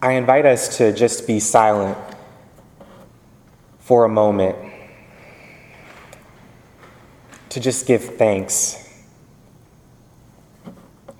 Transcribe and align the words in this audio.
I 0.00 0.12
invite 0.12 0.46
us 0.46 0.76
to 0.76 0.92
just 0.92 1.26
be 1.26 1.40
silent 1.40 1.98
for 3.80 4.04
a 4.04 4.08
moment, 4.08 4.56
to 7.48 7.58
just 7.58 7.84
give 7.84 8.16
thanks 8.16 8.76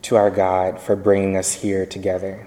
to 0.02 0.14
our 0.14 0.30
God 0.30 0.80
for 0.80 0.94
bringing 0.94 1.36
us 1.36 1.54
here 1.54 1.86
together. 1.86 2.46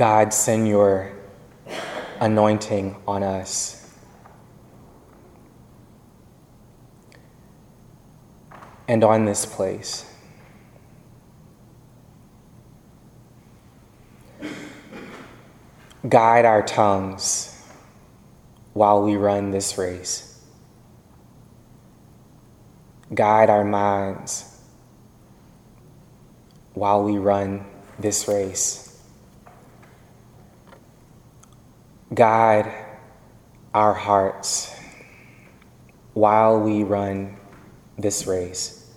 God, 0.00 0.32
send 0.32 0.66
your 0.66 1.12
anointing 2.20 2.96
on 3.06 3.22
us. 3.22 3.86
And 8.88 9.04
on 9.04 9.26
this 9.26 9.44
place. 9.44 10.10
Guide 16.08 16.46
our 16.46 16.62
tongues 16.62 17.62
while 18.72 19.02
we 19.02 19.16
run 19.16 19.50
this 19.50 19.76
race. 19.76 20.42
Guide 23.14 23.50
our 23.50 23.64
minds 23.64 24.62
while 26.72 27.04
we 27.04 27.18
run 27.18 27.66
this 27.98 28.26
race. 28.26 28.89
Guide 32.12 32.72
our 33.72 33.94
hearts 33.94 34.74
while 36.14 36.60
we 36.60 36.82
run 36.82 37.36
this 37.96 38.26
race. 38.26 38.92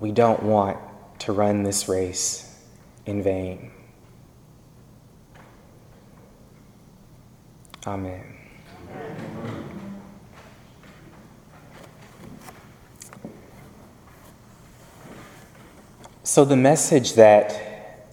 We 0.00 0.12
don't 0.12 0.42
want 0.42 0.78
to 1.20 1.32
run 1.32 1.62
this 1.62 1.88
race 1.88 2.62
in 3.06 3.22
vain. 3.22 3.70
Amen. 7.86 8.36
So, 16.22 16.44
the 16.44 16.56
message 16.56 17.14
that 17.14 18.06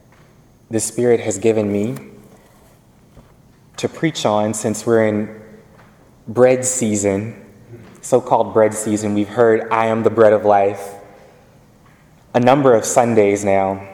the 0.69 0.79
Spirit 0.79 1.19
has 1.19 1.37
given 1.37 1.71
me 1.71 1.95
to 3.77 3.87
preach 3.87 4.25
on 4.25 4.53
since 4.53 4.85
we're 4.85 5.07
in 5.07 5.41
bread 6.27 6.65
season, 6.65 7.45
so 8.01 8.19
called 8.19 8.53
bread 8.53 8.73
season. 8.73 9.13
We've 9.13 9.29
heard, 9.29 9.71
I 9.71 9.87
am 9.87 10.03
the 10.03 10.09
bread 10.09 10.33
of 10.33 10.45
life, 10.45 10.95
a 12.33 12.39
number 12.39 12.73
of 12.73 12.85
Sundays 12.85 13.45
now. 13.45 13.87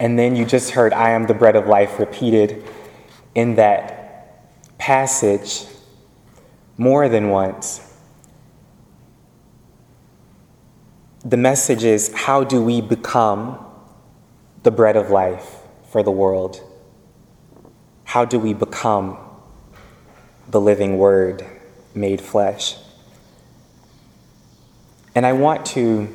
And 0.00 0.18
then 0.18 0.34
you 0.34 0.44
just 0.44 0.72
heard, 0.72 0.92
I 0.92 1.10
am 1.10 1.26
the 1.26 1.34
bread 1.34 1.56
of 1.56 1.66
life 1.66 1.98
repeated 1.98 2.64
in 3.34 3.56
that 3.56 4.78
passage 4.78 5.66
more 6.76 7.08
than 7.08 7.28
once. 7.28 7.80
The 11.24 11.36
message 11.36 11.84
is 11.84 12.12
how 12.12 12.44
do 12.44 12.62
we 12.62 12.80
become 12.80 13.64
the 14.62 14.70
bread 14.70 14.96
of 14.96 15.10
life 15.10 15.58
for 15.90 16.02
the 16.02 16.10
world? 16.10 16.60
How 18.14 18.24
do 18.24 18.38
we 18.38 18.54
become 18.54 19.18
the 20.48 20.60
living 20.60 20.98
Word 20.98 21.44
made 21.96 22.20
flesh? 22.20 22.76
And 25.16 25.26
I 25.26 25.32
want 25.32 25.66
to 25.74 26.08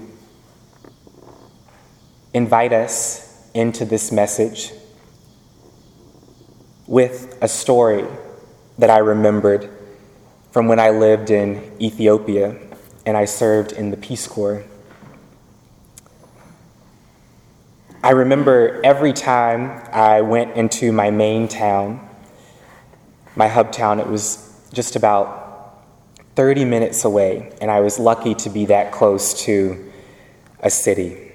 invite 2.34 2.72
us 2.72 3.52
into 3.54 3.84
this 3.84 4.14
message 4.14 4.72
with 6.88 7.38
a 7.42 7.50
story 7.50 8.06
that 8.78 8.90
I 8.90 9.00
remembered 9.00 9.70
from 10.52 10.70
when 10.70 10.80
I 10.80 10.92
lived 10.92 11.30
in 11.30 11.70
Ethiopia 11.82 12.56
and 13.06 13.18
I 13.18 13.26
served 13.26 13.74
in 13.74 13.92
the 13.92 13.98
Peace 13.98 14.26
Corps. 14.26 14.64
I 18.02 18.12
remember 18.12 18.80
every 18.82 19.12
time 19.12 19.86
I 19.92 20.22
went 20.22 20.56
into 20.56 20.94
my 20.94 21.12
main 21.12 21.50
town, 21.50 22.08
my 23.36 23.50
hub 23.50 23.74
town, 23.74 24.00
it 24.00 24.08
was 24.08 24.58
just 24.72 24.96
about 24.96 25.84
30 26.36 26.64
minutes 26.64 27.04
away, 27.04 27.52
and 27.60 27.70
I 27.70 27.82
was 27.82 28.00
lucky 28.00 28.36
to 28.36 28.50
be 28.50 28.68
that 28.68 28.94
close 28.94 29.44
to 29.44 29.92
a 30.62 30.70
city. 30.70 31.34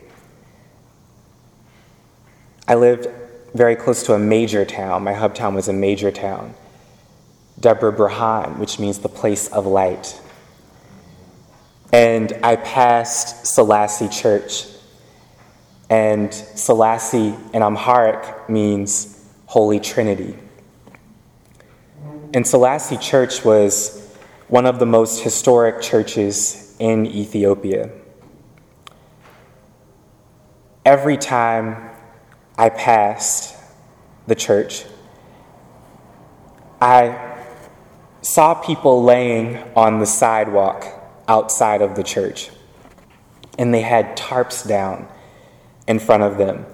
I 2.66 2.76
lived 2.76 3.08
very 3.52 3.76
close 3.76 4.02
to 4.04 4.14
a 4.14 4.18
major 4.18 4.64
town. 4.64 5.04
My 5.04 5.12
hub 5.12 5.34
town 5.34 5.54
was 5.54 5.68
a 5.68 5.72
major 5.74 6.10
town, 6.10 6.54
Debre 7.60 7.94
Birhan, 7.94 8.58
which 8.58 8.78
means 8.78 9.00
the 9.00 9.10
place 9.10 9.48
of 9.48 9.66
light. 9.66 10.18
And 11.92 12.32
I 12.42 12.56
passed 12.56 13.46
Selassie 13.46 14.08
Church 14.08 14.73
and 15.94 16.34
Selassie 16.34 17.36
in 17.52 17.62
Amharic 17.62 18.50
means 18.50 19.24
Holy 19.46 19.78
Trinity. 19.78 20.36
And 22.34 22.44
Selassie 22.44 22.96
Church 22.96 23.44
was 23.44 24.04
one 24.48 24.66
of 24.66 24.80
the 24.80 24.86
most 24.86 25.22
historic 25.22 25.80
churches 25.80 26.74
in 26.80 27.06
Ethiopia. 27.06 27.92
Every 30.84 31.16
time 31.16 31.90
I 32.58 32.70
passed 32.70 33.56
the 34.26 34.34
church, 34.34 34.84
I 36.80 37.36
saw 38.20 38.54
people 38.54 39.04
laying 39.04 39.58
on 39.76 40.00
the 40.00 40.06
sidewalk 40.06 40.86
outside 41.28 41.82
of 41.82 41.94
the 41.94 42.02
church, 42.02 42.50
and 43.56 43.72
they 43.72 43.82
had 43.82 44.16
tarps 44.16 44.66
down 44.66 45.06
in 45.86 45.98
front 45.98 46.22
of 46.22 46.38
them. 46.38 46.66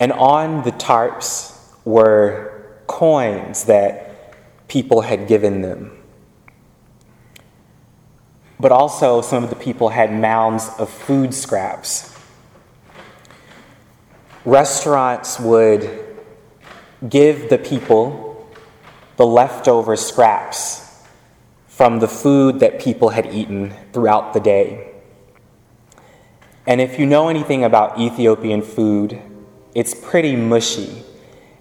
And 0.00 0.12
on 0.12 0.62
the 0.62 0.72
tarps 0.72 1.58
were 1.84 2.78
coins 2.86 3.64
that 3.64 4.68
people 4.68 5.02
had 5.02 5.28
given 5.28 5.62
them. 5.62 6.02
But 8.58 8.72
also, 8.72 9.20
some 9.20 9.44
of 9.44 9.50
the 9.50 9.56
people 9.56 9.90
had 9.90 10.12
mounds 10.12 10.70
of 10.78 10.88
food 10.88 11.34
scraps. 11.34 12.16
Restaurants 14.44 15.40
would 15.40 16.04
give 17.08 17.50
the 17.50 17.58
people 17.58 18.48
the 19.16 19.26
leftover 19.26 19.96
scraps 19.96 21.02
from 21.66 21.98
the 21.98 22.08
food 22.08 22.60
that 22.60 22.80
people 22.80 23.10
had 23.10 23.26
eaten 23.34 23.74
throughout 23.92 24.32
the 24.32 24.40
day. 24.40 24.93
And 26.66 26.80
if 26.80 26.98
you 26.98 27.06
know 27.06 27.28
anything 27.28 27.64
about 27.64 27.98
Ethiopian 27.98 28.62
food, 28.62 29.20
it's 29.74 29.94
pretty 29.94 30.34
mushy 30.34 31.02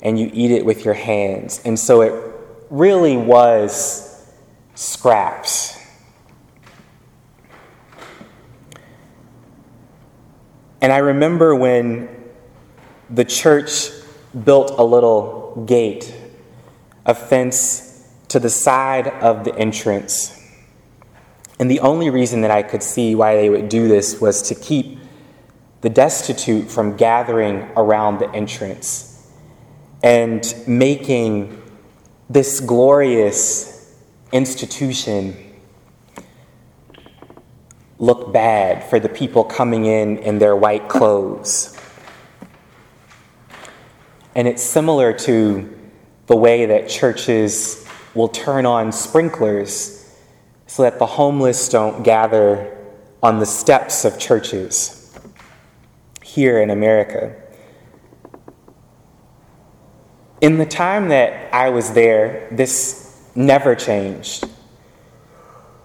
and 0.02 0.20
you 0.20 0.30
eat 0.34 0.52
it 0.52 0.66
with 0.66 0.86
your 0.86 0.94
hands. 0.94 1.62
And 1.66 1.78
so 1.78 2.02
it 2.02 2.14
really 2.70 3.18
was 3.18 4.32
scraps. 4.76 5.78
And 10.82 10.92
I 10.92 10.98
remember 10.98 11.56
when 11.56 12.10
the 13.10 13.24
church 13.24 13.90
built 14.44 14.72
a 14.78 14.84
little 14.84 15.64
gate, 15.66 16.14
a 17.06 17.14
fence 17.14 18.10
to 18.30 18.40
the 18.40 18.50
side 18.50 19.08
of 19.08 19.44
the 19.44 19.56
entrance 19.56 20.44
and 21.60 21.70
the 21.70 21.80
only 21.80 22.10
reason 22.10 22.42
that 22.42 22.52
I 22.52 22.64
could 22.64 22.84
see 22.84 23.16
why 23.16 23.36
they 23.36 23.50
would 23.50 23.70
do 23.70 23.88
this 23.88 24.20
was 24.20 24.42
to 24.44 24.56
keep 24.56 25.00
the 25.84 25.90
destitute 25.90 26.72
from 26.72 26.96
gathering 26.96 27.70
around 27.76 28.18
the 28.18 28.30
entrance 28.32 29.30
and 30.02 30.56
making 30.66 31.62
this 32.30 32.62
glorious 32.62 33.94
institution 34.32 35.36
look 38.00 38.32
bad 38.32 38.82
for 38.86 38.98
the 38.98 39.10
people 39.10 39.44
coming 39.44 39.86
in 39.86 40.18
in 40.20 40.40
their 40.40 40.56
white 40.56 40.88
clothes. 40.88 41.78
And 44.36 44.48
it's 44.48 44.64
similar 44.64 45.12
to 45.12 45.70
the 46.28 46.36
way 46.38 46.66
that 46.66 46.88
churches 46.88 47.86
will 48.16 48.30
turn 48.30 48.66
on 48.66 48.94
sprinklers 48.94 50.18
so 50.66 50.84
that 50.84 50.98
the 50.98 51.06
homeless 51.06 51.68
don't 51.68 52.04
gather 52.04 52.78
on 53.22 53.40
the 53.40 53.46
steps 53.46 54.06
of 54.06 54.18
churches 54.18 55.02
here 56.34 56.60
in 56.60 56.72
America. 56.72 57.36
In 60.42 60.58
the 60.58 60.66
time 60.66 61.10
that 61.10 61.54
I 61.54 61.70
was 61.70 61.94
there, 61.94 62.48
this 62.52 63.30
never 63.36 63.76
changed. 63.76 64.46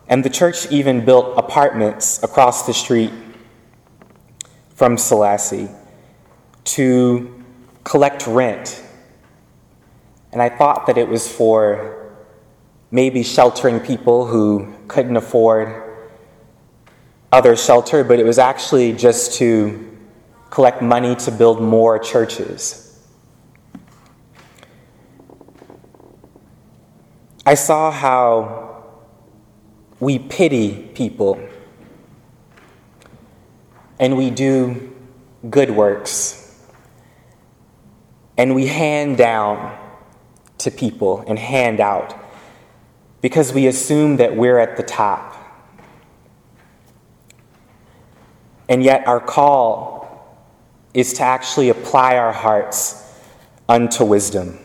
And 0.08 0.24
the 0.24 0.30
church 0.30 0.70
even 0.72 1.04
built 1.04 1.38
apartments 1.38 2.22
across 2.22 2.66
the 2.66 2.72
street 2.72 3.12
from 4.74 4.96
Selassie 4.96 5.68
to 6.64 7.44
collect 7.84 8.26
rent. 8.26 8.82
And 10.32 10.40
I 10.40 10.48
thought 10.48 10.86
that 10.86 10.96
it 10.96 11.08
was 11.08 11.30
for 11.30 12.16
maybe 12.90 13.22
sheltering 13.22 13.80
people 13.80 14.26
who 14.26 14.74
couldn't 14.88 15.16
afford 15.16 15.82
other 17.30 17.54
shelter, 17.54 18.02
but 18.02 18.18
it 18.18 18.24
was 18.24 18.38
actually 18.38 18.94
just 18.94 19.34
to 19.34 19.88
collect 20.50 20.82
money 20.82 21.14
to 21.16 21.30
build 21.30 21.60
more 21.60 21.98
churches. 21.98 22.84
I 27.44 27.54
saw 27.54 27.90
how 27.90 28.84
we 30.00 30.18
pity 30.18 30.90
people 30.94 31.40
and 33.98 34.16
we 34.16 34.30
do 34.30 34.94
good 35.48 35.70
works 35.70 36.44
and 38.36 38.54
we 38.54 38.66
hand 38.66 39.16
down 39.16 39.76
to 40.58 40.70
people 40.70 41.24
and 41.26 41.38
hand 41.38 41.80
out 41.80 42.14
because 43.20 43.52
we 43.52 43.66
assume 43.66 44.18
that 44.18 44.36
we're 44.36 44.58
at 44.58 44.76
the 44.76 44.82
top. 44.82 45.34
And 48.68 48.82
yet, 48.82 49.06
our 49.08 49.20
call 49.20 50.07
is 50.98 51.12
to 51.12 51.22
actually 51.22 51.68
apply 51.68 52.16
our 52.16 52.32
hearts 52.32 53.08
unto 53.68 54.04
wisdom. 54.04 54.58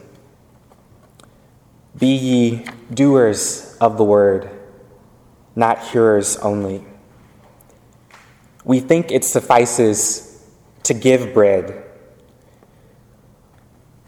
Be 1.96 2.08
ye 2.08 2.66
doers 2.92 3.78
of 3.80 3.98
the 3.98 4.04
word, 4.04 4.50
not 5.56 5.78
hearers 5.90 6.38
only. 6.38 6.84
We 8.66 8.80
think 8.80 9.12
it 9.12 9.24
suffices 9.24 10.44
to 10.82 10.96
give 10.96 11.36
bread. 11.36 11.84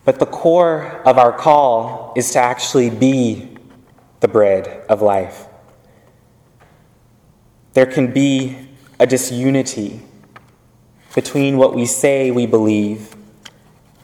But 0.03 0.17
the 0.17 0.25
core 0.25 1.03
of 1.05 1.19
our 1.19 1.31
call 1.31 2.11
is 2.15 2.31
to 2.31 2.39
actually 2.39 2.89
be 2.89 3.55
the 4.21 4.27
bread 4.27 4.83
of 4.89 5.03
life. 5.03 5.45
There 7.73 7.85
can 7.85 8.11
be 8.11 8.67
a 8.99 9.05
disunity 9.05 10.01
between 11.15 11.55
what 11.55 11.73
we 11.73 11.85
say 11.85 12.29
we 12.29 12.45
believe 12.45 13.15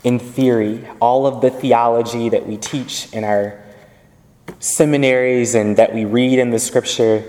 in 0.04 0.18
theory, 0.18 0.88
all 1.02 1.28
of 1.28 1.42
the 1.42 1.52
theology 1.52 2.30
that 2.30 2.48
we 2.48 2.56
teach 2.56 3.14
in 3.14 3.26
our 3.26 3.62
seminaries 4.60 5.54
and 5.54 5.76
that 5.76 5.94
we 5.94 6.06
read 6.06 6.40
in 6.40 6.52
the 6.52 6.58
scripture, 6.58 7.24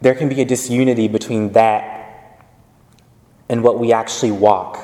there 0.00 0.14
can 0.14 0.28
be 0.28 0.40
a 0.40 0.44
disunity 0.44 1.08
between 1.08 1.52
that 1.52 2.46
and 3.48 3.64
what 3.64 3.78
we 3.78 3.92
actually 3.92 4.30
walk, 4.30 4.78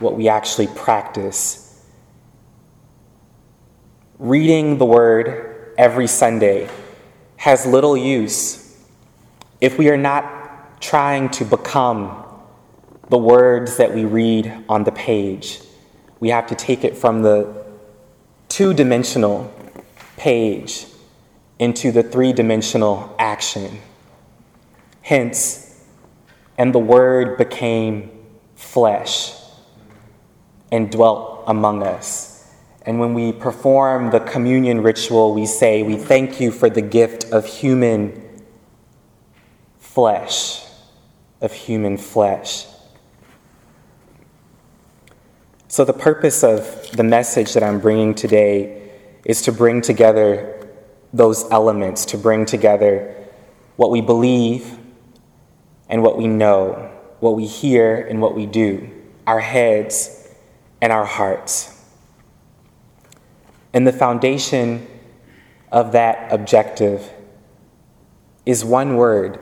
what 0.00 0.16
we 0.16 0.28
actually 0.28 0.66
practice. 0.66 1.86
Reading 4.18 4.78
the 4.78 4.84
Word 4.84 5.74
every 5.78 6.08
Sunday 6.08 6.68
has 7.36 7.64
little 7.64 7.96
use 7.96 8.76
if 9.60 9.78
we 9.78 9.88
are 9.88 9.96
not 9.96 10.39
trying 10.80 11.28
to 11.30 11.44
become 11.44 12.24
the 13.08 13.18
words 13.18 13.76
that 13.76 13.94
we 13.94 14.04
read 14.04 14.64
on 14.68 14.84
the 14.84 14.92
page. 14.92 15.60
We 16.20 16.30
have 16.30 16.46
to 16.48 16.54
take 16.54 16.84
it 16.84 16.96
from 16.96 17.22
the 17.22 17.64
two 18.48 18.74
dimensional 18.74 19.52
page 20.16 20.86
into 21.58 21.92
the 21.92 22.02
three 22.02 22.32
dimensional 22.32 23.14
action. 23.18 23.80
Hence, 25.02 25.84
and 26.56 26.74
the 26.74 26.78
Word 26.78 27.38
became 27.38 28.10
flesh 28.54 29.32
and 30.70 30.90
dwelt 30.90 31.44
among 31.46 31.82
us. 31.82 32.30
And 32.82 32.98
when 32.98 33.14
we 33.14 33.32
perform 33.32 34.10
the 34.10 34.20
communion 34.20 34.82
ritual, 34.82 35.34
we 35.34 35.46
say, 35.46 35.82
We 35.82 35.96
thank 35.96 36.40
you 36.40 36.50
for 36.50 36.70
the 36.70 36.82
gift 36.82 37.24
of 37.32 37.46
human 37.46 38.22
flesh, 39.78 40.62
of 41.40 41.52
human 41.52 41.96
flesh. 41.96 42.66
So, 45.68 45.84
the 45.84 45.92
purpose 45.92 46.42
of 46.42 46.90
the 46.92 47.04
message 47.04 47.54
that 47.54 47.62
I'm 47.62 47.78
bringing 47.78 48.14
today 48.14 48.90
is 49.24 49.42
to 49.42 49.52
bring 49.52 49.80
together 49.80 50.68
those 51.12 51.48
elements, 51.50 52.04
to 52.06 52.18
bring 52.18 52.44
together 52.44 53.14
what 53.76 53.90
we 53.90 54.00
believe 54.00 54.78
and 55.88 56.02
what 56.02 56.16
we 56.16 56.26
know, 56.26 56.90
what 57.20 57.36
we 57.36 57.46
hear 57.46 57.96
and 57.96 58.20
what 58.20 58.34
we 58.34 58.46
do, 58.46 58.90
our 59.26 59.40
heads 59.40 60.28
and 60.80 60.92
our 60.92 61.04
hearts. 61.04 61.76
And 63.72 63.86
the 63.86 63.92
foundation 63.92 64.86
of 65.70 65.92
that 65.92 66.32
objective 66.32 67.12
is 68.44 68.64
one 68.64 68.96
word 68.96 69.38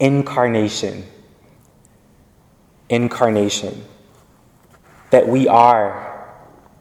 incarnation. 0.00 1.04
Incarnation 2.88 3.84
that 5.10 5.28
we 5.28 5.46
are 5.46 6.34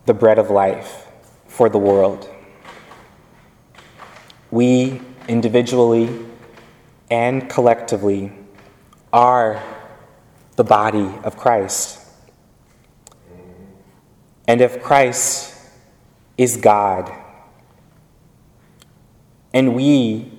the 0.05 0.13
bread 0.13 0.39
of 0.39 0.49
life 0.49 1.07
for 1.47 1.69
the 1.69 1.77
world. 1.77 2.29
We 4.51 5.01
individually 5.27 6.25
and 7.11 7.49
collectively 7.49 8.31
are 9.11 9.61
the 10.55 10.63
body 10.63 11.11
of 11.23 11.37
Christ. 11.37 11.99
And 14.47 14.61
if 14.61 14.81
Christ 14.81 15.55
is 16.37 16.57
God, 16.57 17.11
and 19.53 19.75
we 19.75 20.31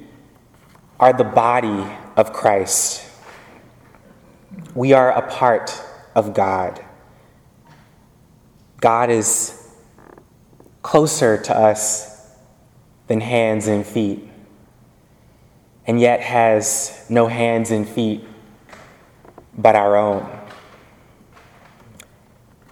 are 0.99 1.13
the 1.13 1.25
body 1.25 1.87
of 2.21 2.35
Christ, 2.35 3.03
we 4.75 4.93
are 4.93 5.11
a 5.11 5.27
part 5.27 5.83
of 6.15 6.35
God. 6.35 6.85
God 8.79 9.09
is 9.09 9.75
closer 10.83 11.41
to 11.41 11.57
us 11.57 12.31
than 13.07 13.23
hands 13.23 13.69
and 13.69 13.87
feet, 13.87 14.29
and 15.87 15.99
yet 15.99 16.21
has 16.21 17.07
no 17.09 17.27
hands 17.27 17.71
and 17.71 17.89
feet 17.89 18.23
but 19.57 19.75
our 19.75 19.97
own. 19.97 20.31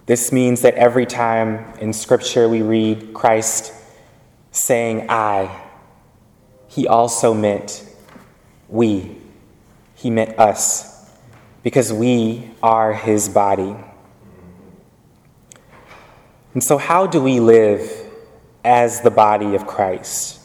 This 0.05 0.31
means 0.31 0.61
that 0.61 0.75
every 0.75 1.07
time 1.07 1.65
in 1.79 1.91
Scripture 1.91 2.47
we 2.47 2.61
read 2.61 3.15
Christ 3.15 3.73
saying, 4.51 5.09
I, 5.09 5.63
he 6.67 6.87
also 6.87 7.33
meant 7.33 7.83
we. 8.67 9.18
He 9.99 10.09
meant 10.09 10.39
us, 10.39 11.11
because 11.61 11.91
we 11.91 12.51
are 12.63 12.93
his 12.93 13.27
body. 13.27 13.75
And 16.53 16.63
so, 16.63 16.77
how 16.77 17.05
do 17.05 17.21
we 17.21 17.41
live 17.41 17.91
as 18.63 19.01
the 19.01 19.11
body 19.11 19.55
of 19.55 19.67
Christ? 19.67 20.39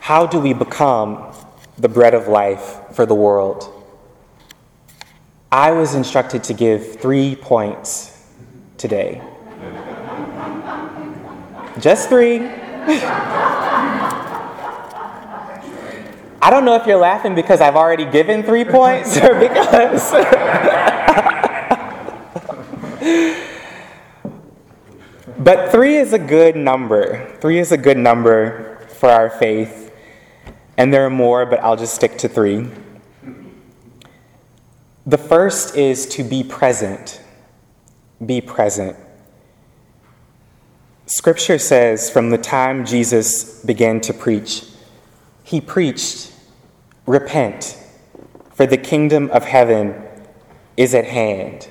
How 0.00 0.26
do 0.26 0.40
we 0.40 0.52
become 0.52 1.32
the 1.78 1.88
bread 1.88 2.14
of 2.14 2.26
life 2.26 2.80
for 2.90 3.06
the 3.06 3.14
world? 3.14 3.72
I 5.52 5.70
was 5.70 5.94
instructed 5.94 6.42
to 6.44 6.52
give 6.52 7.00
three 7.00 7.36
points 7.36 8.26
today. 8.76 9.22
Just 11.78 12.08
three. 12.08 12.38
I 16.42 16.50
don't 16.50 16.64
know 16.64 16.74
if 16.74 16.86
you're 16.86 16.98
laughing 16.98 17.34
because 17.34 17.60
I've 17.60 17.76
already 17.76 18.04
given 18.04 18.42
three 18.42 18.64
points 18.64 19.16
or 19.16 19.38
because. 19.40 20.12
But 25.40 25.72
three 25.72 25.96
is 25.96 26.12
a 26.12 26.18
good 26.18 26.54
number. 26.54 27.34
Three 27.40 27.58
is 27.58 27.72
a 27.72 27.78
good 27.78 27.96
number 27.96 28.86
for 28.90 29.08
our 29.08 29.30
faith. 29.30 29.90
And 30.76 30.92
there 30.92 31.06
are 31.06 31.10
more, 31.10 31.46
but 31.46 31.60
I'll 31.60 31.76
just 31.76 31.94
stick 31.94 32.18
to 32.18 32.28
three. 32.28 32.68
The 35.06 35.16
first 35.16 35.76
is 35.76 36.06
to 36.08 36.22
be 36.22 36.42
present. 36.42 37.22
Be 38.24 38.42
present. 38.42 38.98
Scripture 41.06 41.58
says 41.58 42.10
from 42.10 42.28
the 42.28 42.38
time 42.38 42.84
Jesus 42.84 43.64
began 43.64 44.02
to 44.02 44.12
preach, 44.12 44.66
he 45.50 45.60
preached, 45.60 46.32
Repent, 47.06 47.76
for 48.54 48.66
the 48.66 48.76
kingdom 48.76 49.28
of 49.32 49.42
heaven 49.42 50.00
is 50.76 50.94
at 50.94 51.06
hand. 51.06 51.68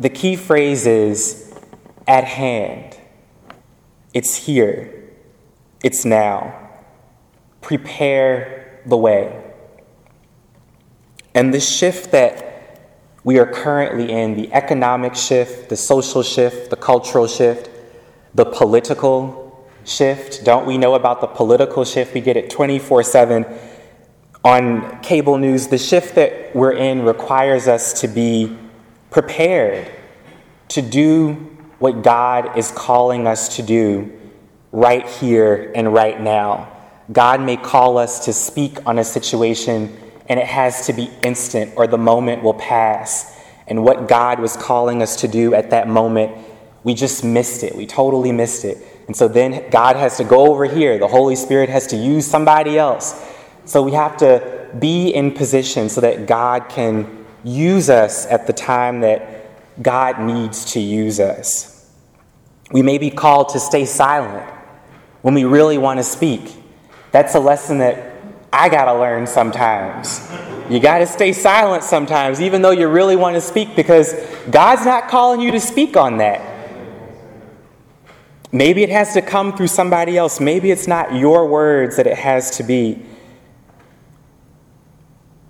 The 0.00 0.08
key 0.08 0.34
phrase 0.34 0.86
is 0.86 1.54
at 2.08 2.24
hand. 2.24 2.96
It's 4.14 4.34
here. 4.34 5.10
It's 5.84 6.06
now. 6.06 6.70
Prepare 7.60 8.80
the 8.86 8.96
way. 8.96 9.44
And 11.34 11.52
the 11.52 11.60
shift 11.60 12.12
that 12.12 12.80
we 13.24 13.38
are 13.38 13.46
currently 13.46 14.10
in, 14.10 14.36
the 14.36 14.50
economic 14.54 15.14
shift, 15.14 15.68
the 15.68 15.76
social 15.76 16.22
shift, 16.22 16.70
the 16.70 16.76
cultural 16.76 17.26
shift, 17.26 17.68
the 18.34 18.46
political 18.46 19.45
shift. 19.86 20.44
Don't 20.44 20.66
we 20.66 20.76
know 20.76 20.94
about 20.94 21.20
the 21.20 21.26
political 21.26 21.84
shift? 21.84 22.12
We 22.12 22.20
get 22.20 22.36
it 22.36 22.50
24 22.50 23.02
7 23.02 23.46
on 24.44 25.00
cable 25.00 25.38
news. 25.38 25.68
The 25.68 25.78
shift 25.78 26.14
that 26.16 26.54
we're 26.54 26.72
in 26.72 27.02
requires 27.02 27.68
us 27.68 28.00
to 28.00 28.08
be 28.08 28.56
prepared 29.10 29.90
to 30.68 30.82
do 30.82 31.34
what 31.78 32.02
God 32.02 32.58
is 32.58 32.70
calling 32.70 33.26
us 33.26 33.56
to 33.56 33.62
do 33.62 34.12
right 34.72 35.06
here 35.08 35.72
and 35.74 35.92
right 35.92 36.20
now. 36.20 36.72
God 37.12 37.40
may 37.40 37.56
call 37.56 37.98
us 37.98 38.24
to 38.24 38.32
speak 38.32 38.84
on 38.84 38.98
a 38.98 39.04
situation 39.04 39.96
and 40.28 40.40
it 40.40 40.46
has 40.46 40.86
to 40.86 40.92
be 40.92 41.10
instant 41.22 41.72
or 41.76 41.86
the 41.86 41.98
moment 41.98 42.42
will 42.42 42.54
pass. 42.54 43.32
And 43.68 43.84
what 43.84 44.08
God 44.08 44.40
was 44.40 44.56
calling 44.56 45.02
us 45.02 45.16
to 45.16 45.28
do 45.28 45.54
at 45.54 45.70
that 45.70 45.88
moment 45.88 46.36
we 46.86 46.94
just 46.94 47.24
missed 47.24 47.64
it. 47.64 47.74
We 47.74 47.84
totally 47.84 48.30
missed 48.30 48.64
it. 48.64 48.78
And 49.06 49.16
so 49.16 49.28
then 49.28 49.70
God 49.70 49.96
has 49.96 50.16
to 50.16 50.24
go 50.24 50.50
over 50.50 50.64
here. 50.64 50.98
The 50.98 51.08
Holy 51.08 51.36
Spirit 51.36 51.68
has 51.68 51.86
to 51.88 51.96
use 51.96 52.26
somebody 52.26 52.76
else. 52.78 53.24
So 53.64 53.82
we 53.82 53.92
have 53.92 54.16
to 54.18 54.68
be 54.78 55.10
in 55.10 55.32
position 55.32 55.88
so 55.88 56.00
that 56.00 56.26
God 56.26 56.68
can 56.68 57.24
use 57.44 57.88
us 57.88 58.26
at 58.26 58.46
the 58.46 58.52
time 58.52 59.00
that 59.00 59.82
God 59.82 60.20
needs 60.20 60.72
to 60.72 60.80
use 60.80 61.20
us. 61.20 61.72
We 62.72 62.82
may 62.82 62.98
be 62.98 63.10
called 63.10 63.50
to 63.50 63.60
stay 63.60 63.84
silent 63.84 64.50
when 65.22 65.34
we 65.34 65.44
really 65.44 65.78
want 65.78 65.98
to 65.98 66.04
speak. 66.04 66.56
That's 67.12 67.34
a 67.34 67.40
lesson 67.40 67.78
that 67.78 68.12
I 68.52 68.68
got 68.68 68.86
to 68.86 68.94
learn 68.94 69.26
sometimes. 69.26 70.20
You 70.68 70.80
got 70.80 70.98
to 70.98 71.06
stay 71.06 71.32
silent 71.32 71.84
sometimes, 71.84 72.40
even 72.40 72.62
though 72.62 72.72
you 72.72 72.88
really 72.88 73.14
want 73.14 73.34
to 73.36 73.40
speak, 73.40 73.76
because 73.76 74.14
God's 74.50 74.84
not 74.84 75.08
calling 75.08 75.40
you 75.40 75.52
to 75.52 75.60
speak 75.60 75.96
on 75.96 76.16
that. 76.18 76.55
Maybe 78.56 78.82
it 78.82 78.88
has 78.88 79.12
to 79.12 79.20
come 79.20 79.54
through 79.54 79.66
somebody 79.66 80.16
else. 80.16 80.40
Maybe 80.40 80.70
it's 80.70 80.88
not 80.88 81.14
your 81.14 81.46
words 81.46 81.98
that 81.98 82.06
it 82.06 82.16
has 82.16 82.56
to 82.56 82.62
be. 82.62 83.02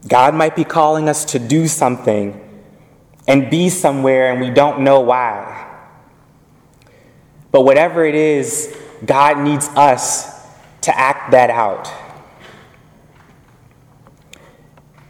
God 0.08 0.34
might 0.34 0.56
be 0.56 0.64
calling 0.64 1.08
us 1.08 1.24
to 1.26 1.38
do 1.38 1.68
something 1.68 2.40
and 3.28 3.48
be 3.48 3.68
somewhere 3.68 4.32
and 4.32 4.40
we 4.40 4.50
don't 4.50 4.80
know 4.80 4.98
why. 4.98 5.72
But 7.52 7.60
whatever 7.60 8.04
it 8.04 8.16
is, 8.16 8.76
God 9.04 9.38
needs 9.38 9.68
us 9.76 10.44
to 10.80 10.98
act 10.98 11.30
that 11.30 11.48
out. 11.48 11.88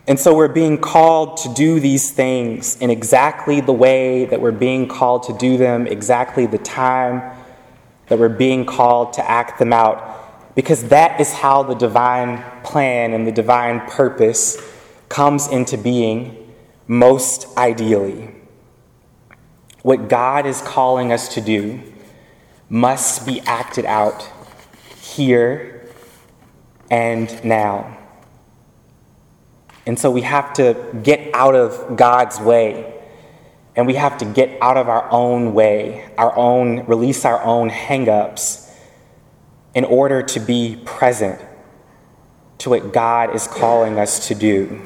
And 0.07 0.21
so 0.21 0.37
we're 0.37 0.49
being 0.49 0.77
called 0.77 1.39
to 1.39 1.55
do 1.55 1.81
these 1.81 2.11
things 2.11 2.77
in 2.77 2.91
exactly 2.91 3.63
the 3.63 3.73
way 3.73 4.27
that 4.27 4.39
we're 4.39 4.53
being 4.53 4.87
called 4.87 5.23
to 5.25 5.33
do 5.33 5.57
them, 5.57 5.87
exactly 5.87 6.45
the 6.45 6.59
time 6.59 7.36
that 8.09 8.19
we're 8.19 8.29
being 8.29 8.65
called 8.65 9.13
to 9.15 9.31
act 9.31 9.59
them 9.59 9.73
out, 9.73 10.55
because 10.55 10.89
that 10.89 11.21
is 11.21 11.33
how 11.33 11.63
the 11.63 11.75
divine 11.75 12.43
plan 12.63 13.13
and 13.13 13.27
the 13.27 13.33
divine 13.33 13.81
purpose 13.89 14.57
comes 15.09 15.49
into 15.49 15.77
being 15.77 16.53
most 16.87 17.47
ideally. 17.57 18.35
What 19.83 20.09
God 20.09 20.47
is 20.47 20.63
calling 20.63 21.13
us 21.13 21.35
to 21.35 21.41
do 21.41 21.81
must 22.69 23.27
be 23.27 23.41
acted 23.41 23.85
out 23.85 24.29
here 25.01 25.89
and 26.91 27.45
now. 27.45 27.97
And 29.87 29.99
so 29.99 30.11
we 30.11 30.23
have 30.23 30.53
to 30.55 30.75
get 31.05 31.33
out 31.33 31.55
of 31.55 31.97
God's 31.97 32.41
way 32.41 32.96
and 33.77 33.87
we 33.87 33.95
have 33.95 34.17
to 34.19 34.25
get 34.25 34.57
out 34.63 34.79
of 34.79 34.89
our 34.89 35.11
own 35.13 35.53
way, 35.53 36.11
our 36.17 36.35
own, 36.37 36.87
release 36.87 37.27
our 37.27 37.43
own 37.45 37.69
hangups 37.69 38.73
in 39.75 39.85
order 39.85 40.23
to 40.23 40.41
be 40.41 40.81
present 40.87 41.39
to 42.59 42.71
what 42.71 42.93
God 42.93 43.35
is 43.35 43.47
calling 43.47 43.99
us 43.99 44.29
to 44.29 44.35
do 44.35 44.81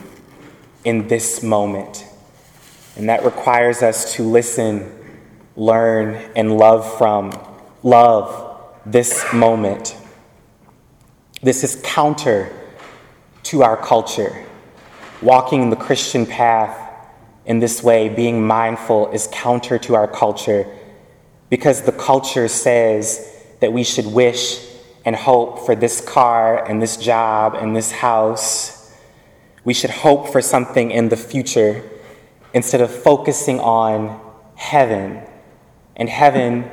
in 0.84 1.06
this 1.06 1.40
moment. 1.40 2.04
And 2.96 3.08
that 3.08 3.24
requires 3.24 3.82
us 3.82 4.14
to 4.14 4.24
listen, 4.24 4.92
learn, 5.54 6.16
and 6.34 6.58
love 6.58 6.98
from, 6.98 7.32
love 7.84 8.60
this 8.84 9.24
moment. 9.32 9.96
This 11.42 11.62
is 11.62 11.80
counter 11.84 12.52
to 13.44 13.62
our 13.62 13.76
culture. 13.76 14.44
Walking 15.22 15.70
the 15.70 15.76
Christian 15.76 16.26
path 16.26 16.79
in 17.44 17.58
this 17.58 17.82
way, 17.82 18.08
being 18.08 18.46
mindful 18.46 19.10
is 19.10 19.28
counter 19.32 19.78
to 19.78 19.94
our 19.94 20.06
culture 20.06 20.66
because 21.48 21.82
the 21.82 21.92
culture 21.92 22.48
says 22.48 23.44
that 23.60 23.72
we 23.72 23.82
should 23.82 24.06
wish 24.06 24.66
and 25.04 25.16
hope 25.16 25.64
for 25.66 25.74
this 25.74 26.00
car 26.00 26.64
and 26.68 26.80
this 26.80 26.96
job 26.96 27.54
and 27.54 27.74
this 27.74 27.90
house. 27.90 28.94
We 29.64 29.74
should 29.74 29.90
hope 29.90 30.28
for 30.28 30.40
something 30.40 30.90
in 30.90 31.08
the 31.08 31.16
future 31.16 31.82
instead 32.54 32.80
of 32.80 32.90
focusing 32.90 33.60
on 33.60 34.20
heaven. 34.54 35.22
And 35.96 36.08
heaven 36.08 36.70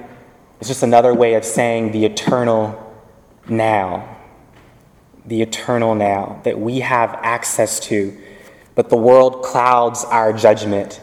is 0.60 0.68
just 0.68 0.84
another 0.84 1.14
way 1.14 1.34
of 1.36 1.46
saying 1.46 1.92
the 1.92 2.06
eternal 2.06 2.84
now. 3.48 4.18
The 5.26 5.42
eternal 5.42 5.96
now 5.96 6.42
that 6.44 6.60
we 6.60 6.80
have 6.80 7.20
access 7.22 7.80
to 7.82 8.18
but 8.78 8.90
the 8.90 8.96
world 8.96 9.42
clouds 9.42 10.06
our 10.06 10.32
judgment 10.32 11.02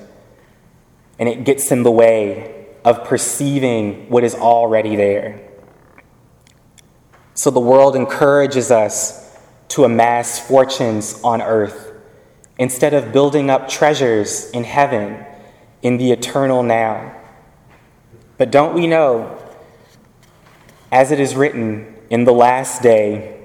and 1.18 1.28
it 1.28 1.42
gets 1.42 1.72
in 1.72 1.82
the 1.82 1.90
way 1.90 2.68
of 2.84 3.02
perceiving 3.02 4.08
what 4.08 4.22
is 4.22 4.36
already 4.36 4.94
there. 4.94 5.40
So 7.34 7.50
the 7.50 7.58
world 7.58 7.96
encourages 7.96 8.70
us 8.70 9.36
to 9.70 9.82
amass 9.82 10.38
fortunes 10.38 11.20
on 11.24 11.42
earth 11.42 11.92
instead 12.60 12.94
of 12.94 13.12
building 13.12 13.50
up 13.50 13.68
treasures 13.68 14.48
in 14.52 14.62
heaven 14.62 15.26
in 15.82 15.96
the 15.96 16.12
eternal 16.12 16.62
now. 16.62 17.20
But 18.38 18.52
don't 18.52 18.72
we 18.72 18.86
know, 18.86 19.36
as 20.92 21.10
it 21.10 21.18
is 21.18 21.34
written, 21.34 21.96
in 22.08 22.22
the 22.22 22.32
last 22.32 22.82
day, 22.82 23.36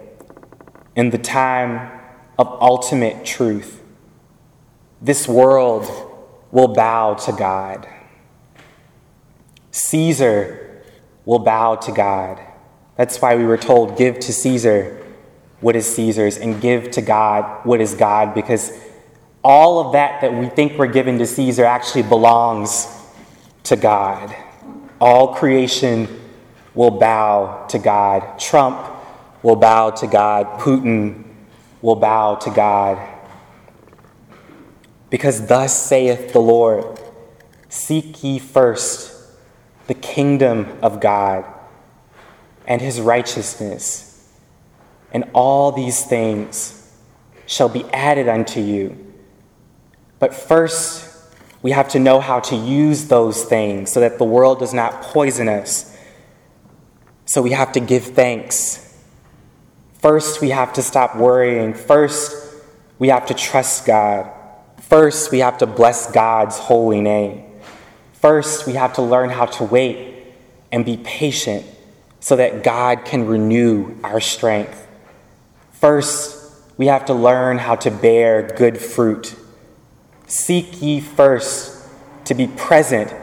in 0.95 1.09
the 1.09 1.17
time 1.17 1.99
of 2.37 2.47
ultimate 2.61 3.25
truth, 3.25 3.78
this 5.01 5.27
world 5.27 5.89
will 6.51 6.69
bow 6.69 7.13
to 7.13 7.31
God. 7.31 7.87
Caesar 9.71 10.83
will 11.25 11.39
bow 11.39 11.75
to 11.75 11.91
God. 11.91 12.39
That's 12.95 13.21
why 13.21 13.35
we 13.35 13.45
were 13.45 13.57
told, 13.57 13.97
give 13.97 14.19
to 14.19 14.33
Caesar 14.33 15.05
what 15.61 15.75
is 15.75 15.85
Caesar's 15.95 16.37
and 16.37 16.61
give 16.61 16.91
to 16.91 17.01
God 17.01 17.65
what 17.65 17.81
is 17.81 17.93
God, 17.93 18.33
because 18.33 18.71
all 19.43 19.85
of 19.85 19.93
that 19.93 20.21
that 20.21 20.33
we 20.33 20.47
think 20.47 20.77
we're 20.77 20.87
giving 20.87 21.17
to 21.19 21.25
Caesar 21.25 21.65
actually 21.65 22.03
belongs 22.03 22.87
to 23.63 23.75
God. 23.75 24.35
All 24.99 25.33
creation 25.35 26.07
will 26.73 26.91
bow 26.91 27.65
to 27.69 27.79
God. 27.79 28.39
Trump 28.39 28.85
will 29.43 29.55
bow 29.55 29.91
to 29.91 30.07
God. 30.07 30.59
Putin 30.59 31.23
will 31.81 31.95
bow 31.95 32.35
to 32.35 32.49
God. 32.49 32.97
Because 35.09 35.47
thus 35.47 35.77
saith 35.77 36.33
the 36.33 36.39
Lord 36.39 36.99
Seek 37.69 38.23
ye 38.23 38.39
first 38.39 39.15
the 39.85 39.93
kingdom 39.93 40.77
of 40.81 40.99
God 40.99 41.45
and 42.67 42.81
his 42.81 42.99
righteousness, 42.99 44.27
and 45.11 45.23
all 45.33 45.71
these 45.71 46.05
things 46.05 46.91
shall 47.45 47.69
be 47.69 47.83
added 47.91 48.27
unto 48.27 48.59
you. 48.59 49.13
But 50.19 50.33
first, 50.33 51.07
we 51.61 51.71
have 51.71 51.89
to 51.89 51.99
know 51.99 52.19
how 52.19 52.39
to 52.41 52.55
use 52.55 53.07
those 53.07 53.43
things 53.43 53.91
so 53.91 53.99
that 53.99 54.17
the 54.17 54.23
world 54.23 54.59
does 54.59 54.73
not 54.73 55.01
poison 55.01 55.49
us. 55.49 55.95
So 57.25 57.41
we 57.41 57.51
have 57.51 57.71
to 57.73 57.79
give 57.79 58.03
thanks. 58.05 58.85
First, 59.99 60.41
we 60.41 60.49
have 60.49 60.73
to 60.73 60.81
stop 60.81 61.15
worrying. 61.15 61.73
First, 61.73 62.55
we 62.99 63.09
have 63.09 63.25
to 63.27 63.33
trust 63.33 63.85
God. 63.85 64.31
First, 64.89 65.31
we 65.31 65.39
have 65.39 65.59
to 65.59 65.67
bless 65.67 66.11
God's 66.11 66.57
holy 66.57 66.99
name. 66.99 67.43
First, 68.13 68.65
we 68.65 68.73
have 68.73 68.93
to 68.93 69.03
learn 69.03 69.29
how 69.29 69.45
to 69.45 69.63
wait 69.63 70.25
and 70.71 70.83
be 70.83 70.97
patient 70.97 71.63
so 72.19 72.35
that 72.37 72.63
God 72.63 73.05
can 73.05 73.27
renew 73.27 73.95
our 74.03 74.19
strength. 74.19 74.87
First, 75.73 76.53
we 76.75 76.87
have 76.87 77.05
to 77.05 77.13
learn 77.13 77.59
how 77.59 77.75
to 77.75 77.91
bear 77.91 78.41
good 78.57 78.79
fruit. 78.79 79.35
Seek 80.25 80.81
ye 80.81 80.99
first 80.99 81.87
to 82.25 82.33
be 82.33 82.47
present 82.47 83.13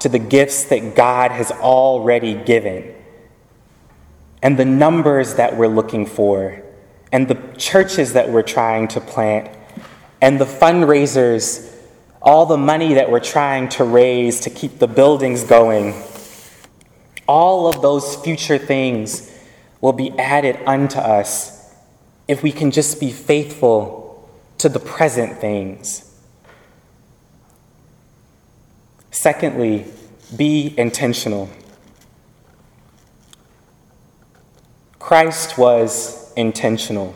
to 0.00 0.10
the 0.10 0.18
gifts 0.18 0.64
that 0.64 0.94
God 0.94 1.30
has 1.30 1.50
already 1.50 2.34
given, 2.34 2.94
and 4.42 4.58
the 4.58 4.66
numbers 4.66 5.36
that 5.36 5.56
we're 5.56 5.68
looking 5.68 6.04
for, 6.04 6.62
and 7.10 7.28
the 7.28 7.40
churches 7.56 8.12
that 8.12 8.28
we're 8.28 8.42
trying 8.42 8.88
to 8.88 9.00
plant, 9.00 9.48
and 10.24 10.40
the 10.40 10.46
fundraisers, 10.46 11.70
all 12.22 12.46
the 12.46 12.56
money 12.56 12.94
that 12.94 13.10
we're 13.10 13.20
trying 13.20 13.68
to 13.68 13.84
raise 13.84 14.40
to 14.40 14.48
keep 14.48 14.78
the 14.78 14.86
buildings 14.86 15.44
going. 15.44 15.92
All 17.28 17.66
of 17.66 17.82
those 17.82 18.16
future 18.16 18.56
things 18.56 19.30
will 19.82 19.92
be 19.92 20.18
added 20.18 20.58
unto 20.66 20.98
us 20.98 21.74
if 22.26 22.42
we 22.42 22.52
can 22.52 22.70
just 22.70 23.00
be 23.00 23.12
faithful 23.12 24.26
to 24.56 24.70
the 24.70 24.80
present 24.80 25.42
things. 25.42 26.10
Secondly, 29.10 29.84
be 30.34 30.74
intentional. 30.78 31.50
Christ 34.98 35.58
was 35.58 36.32
intentional. 36.32 37.14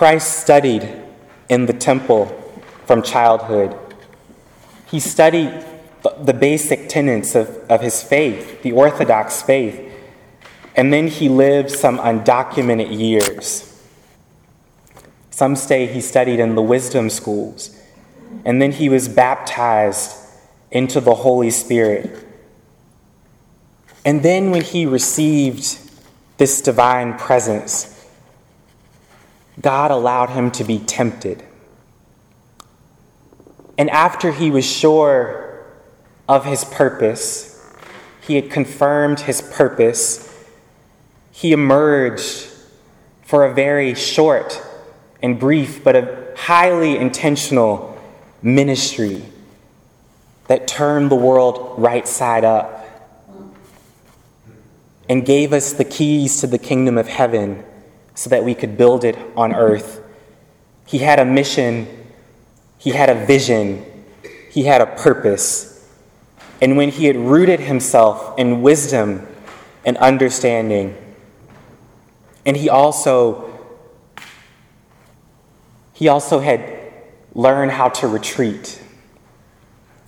Christ 0.00 0.38
studied 0.38 0.90
in 1.50 1.66
the 1.66 1.74
temple 1.74 2.24
from 2.86 3.02
childhood. 3.02 3.76
He 4.86 4.98
studied 4.98 5.62
the 6.22 6.32
basic 6.32 6.88
tenets 6.88 7.34
of, 7.34 7.50
of 7.68 7.82
his 7.82 8.02
faith, 8.02 8.62
the 8.62 8.72
Orthodox 8.72 9.42
faith. 9.42 9.78
And 10.74 10.90
then 10.90 11.08
he 11.08 11.28
lived 11.28 11.70
some 11.70 11.98
undocumented 11.98 12.98
years. 12.98 13.78
Some 15.28 15.54
say 15.54 15.84
he 15.86 16.00
studied 16.00 16.40
in 16.40 16.54
the 16.54 16.62
wisdom 16.62 17.10
schools. 17.10 17.78
And 18.46 18.62
then 18.62 18.72
he 18.72 18.88
was 18.88 19.06
baptized 19.06 20.16
into 20.70 21.02
the 21.02 21.14
Holy 21.14 21.50
Spirit. 21.50 22.26
And 24.06 24.22
then 24.22 24.50
when 24.50 24.62
he 24.62 24.86
received 24.86 25.78
this 26.38 26.62
divine 26.62 27.18
presence, 27.18 27.89
God 29.60 29.90
allowed 29.90 30.30
him 30.30 30.50
to 30.52 30.64
be 30.64 30.78
tempted. 30.78 31.44
And 33.76 33.90
after 33.90 34.32
he 34.32 34.50
was 34.50 34.64
sure 34.64 35.64
of 36.28 36.44
his 36.44 36.64
purpose, 36.64 37.46
he 38.20 38.36
had 38.36 38.50
confirmed 38.50 39.20
his 39.20 39.42
purpose 39.42 40.30
he 41.40 41.52
emerged 41.52 42.48
for 43.22 43.46
a 43.46 43.54
very 43.54 43.94
short 43.94 44.60
and 45.22 45.40
brief, 45.40 45.82
but 45.82 45.96
a 45.96 46.34
highly 46.36 46.98
intentional 46.98 47.98
ministry 48.42 49.22
that 50.48 50.68
turned 50.68 51.10
the 51.10 51.16
world 51.16 51.76
right 51.78 52.06
side 52.06 52.44
up 52.44 52.84
and 55.08 55.24
gave 55.24 55.54
us 55.54 55.72
the 55.72 55.84
keys 55.84 56.42
to 56.42 56.46
the 56.46 56.58
kingdom 56.58 56.98
of 56.98 57.08
heaven 57.08 57.64
so 58.20 58.28
that 58.28 58.44
we 58.44 58.54
could 58.54 58.76
build 58.76 59.02
it 59.02 59.16
on 59.34 59.54
earth. 59.54 60.04
He 60.86 60.98
had 60.98 61.18
a 61.18 61.24
mission, 61.24 61.88
he 62.76 62.90
had 62.90 63.08
a 63.08 63.14
vision, 63.24 63.82
he 64.50 64.64
had 64.64 64.82
a 64.82 64.86
purpose. 64.86 65.88
And 66.60 66.76
when 66.76 66.90
he 66.90 67.06
had 67.06 67.16
rooted 67.16 67.60
himself 67.60 68.38
in 68.38 68.60
wisdom 68.60 69.26
and 69.86 69.96
understanding, 69.96 70.94
and 72.44 72.58
he 72.58 72.68
also 72.68 73.58
he 75.94 76.06
also 76.06 76.40
had 76.40 76.92
learned 77.34 77.72
how 77.72 77.88
to 77.88 78.06
retreat, 78.06 78.82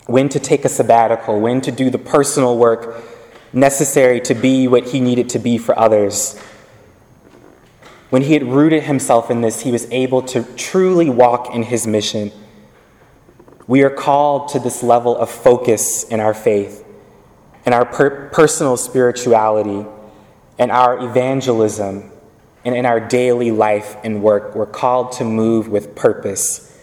when 0.05 0.29
to 0.29 0.39
take 0.39 0.67
a 0.67 0.69
sabbatical, 0.69 1.41
when 1.41 1.63
to 1.63 1.73
do 1.73 1.89
the 1.89 1.99
personal 1.99 2.59
work 2.59 3.03
necessary 3.55 4.21
to 4.21 4.35
be 4.35 4.69
what 4.69 4.89
he 4.91 5.01
needed 5.01 5.31
to 5.31 5.39
be 5.39 5.57
for 5.57 5.79
others. 5.79 6.39
When 8.13 8.21
he 8.21 8.35
had 8.35 8.43
rooted 8.43 8.83
himself 8.83 9.31
in 9.31 9.41
this, 9.41 9.63
he 9.63 9.73
was 9.73 9.91
able 9.91 10.21
to 10.21 10.43
truly 10.55 11.09
walk 11.09 11.55
in 11.55 11.63
his 11.63 11.87
mission. 11.87 12.31
We 13.67 13.83
are 13.85 13.89
called 13.89 14.51
to 14.51 14.59
this 14.59 14.83
level 14.83 15.17
of 15.17 15.31
focus 15.31 16.05
in 16.05 16.21
our 16.21 16.35
faith, 16.35 16.85
in 17.65 17.73
our 17.73 17.87
per- 17.87 18.29
personal 18.29 18.77
spirituality, 18.77 19.87
and 20.59 20.71
our 20.71 21.03
evangelism, 21.03 22.11
and 22.67 22.77
in 22.77 22.85
our 22.85 23.01
daily 23.01 23.51
life 23.51 23.97
and 24.05 24.23
work, 24.23 24.55
we're 24.55 24.67
called 24.67 25.13
to 25.13 25.25
move 25.25 25.69
with 25.69 25.95
purpose. 25.95 26.79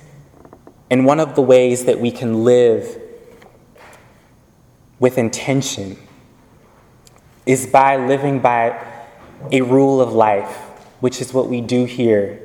And 0.90 1.06
one 1.06 1.20
of 1.20 1.36
the 1.36 1.44
ways 1.44 1.86
that 1.86 2.00
we 2.00 2.10
can 2.10 2.44
live 2.44 3.00
with 4.98 5.20
intention 5.20 5.96
is 7.46 7.68
by 7.68 7.98
living 7.98 8.40
by 8.40 8.84
a 9.52 9.62
rule 9.62 10.02
of 10.02 10.12
life, 10.12 10.69
which 11.00 11.22
is 11.22 11.34
what 11.34 11.48
we 11.48 11.62
do 11.62 11.86
here 11.86 12.42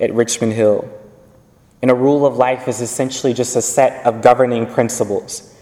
at 0.00 0.12
Richmond 0.12 0.52
Hill. 0.52 0.90
And 1.82 1.90
a 1.90 1.94
rule 1.94 2.26
of 2.26 2.36
life 2.36 2.66
is 2.68 2.80
essentially 2.80 3.34
just 3.34 3.56
a 3.56 3.62
set 3.62 4.04
of 4.06 4.22
governing 4.22 4.66
principles. 4.66 5.54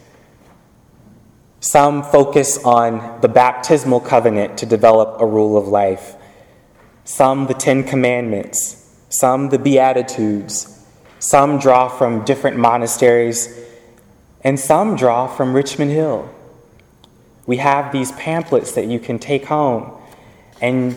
Some 1.60 2.02
focus 2.02 2.58
on 2.64 3.20
the 3.20 3.28
baptismal 3.28 4.00
covenant 4.00 4.58
to 4.58 4.66
develop 4.66 5.20
a 5.20 5.26
rule 5.26 5.56
of 5.56 5.68
life 5.68 6.16
some 7.04 7.46
the 7.46 7.54
Ten 7.54 7.84
Commandments, 7.84 8.96
some 9.08 9.48
the 9.48 9.58
Beatitudes, 9.58 10.86
some 11.18 11.58
draw 11.58 11.88
from 11.88 12.24
different 12.24 12.56
monasteries, 12.56 13.58
and 14.42 14.58
some 14.58 14.96
draw 14.96 15.26
from 15.26 15.54
Richmond 15.54 15.90
Hill. 15.90 16.32
We 17.46 17.56
have 17.56 17.92
these 17.92 18.12
pamphlets 18.12 18.72
that 18.72 18.86
you 18.86 19.00
can 19.00 19.18
take 19.18 19.46
home, 19.46 19.92
and 20.60 20.96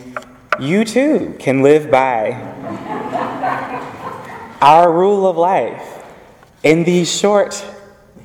you 0.60 0.84
too 0.84 1.36
can 1.38 1.62
live 1.62 1.90
by 1.90 2.32
our 4.60 4.92
rule 4.92 5.26
of 5.26 5.36
life 5.36 6.04
in 6.62 6.84
these 6.84 7.10
short, 7.10 7.64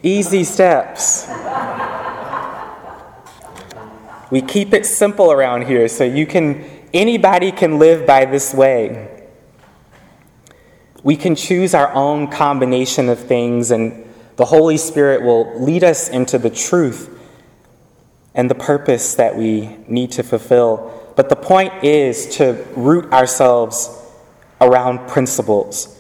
easy 0.04 0.44
steps. 0.44 1.28
We 4.30 4.42
keep 4.42 4.74
it 4.74 4.86
simple 4.86 5.32
around 5.32 5.66
here 5.66 5.88
so 5.88 6.04
you 6.04 6.26
can 6.26 6.82
Anybody 6.94 7.54
can 7.54 7.80
live 7.80 8.06
by 8.06 8.26
this 8.26 8.54
way. 8.54 9.24
We 11.04 11.16
can 11.16 11.36
choose 11.36 11.74
our 11.74 11.94
own 11.94 12.28
combination 12.28 13.08
of 13.08 13.18
things, 13.18 13.72
and 13.72 14.06
the 14.36 14.46
Holy 14.46 14.78
Spirit 14.78 15.22
will 15.22 15.58
lead 15.64 15.86
us 15.86 16.10
into 16.10 16.38
the 16.38 16.50
truth 16.50 17.18
and 18.36 18.50
the 18.50 18.56
purpose 18.56 19.16
that 19.16 19.38
we 19.38 19.78
need 19.88 20.12
to 20.14 20.24
fulfill. 20.24 21.01
But 21.16 21.30
the 21.30 21.36
point 21.36 21.84
is 21.84 22.38
to 22.38 22.66
root 22.76 23.12
ourselves 23.12 23.90
around 24.60 25.08
principles 25.08 25.98